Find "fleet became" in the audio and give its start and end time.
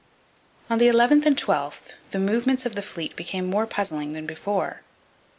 2.81-3.47